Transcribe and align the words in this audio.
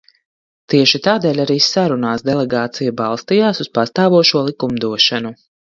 Tieši 0.73 0.99
tādēļ 1.07 1.41
arī 1.43 1.57
sarunās 1.67 2.25
delegācija 2.31 2.97
balstījās 3.05 3.65
uz 3.67 3.73
pastāvošo 3.79 4.47
likumdošanu. 4.51 5.39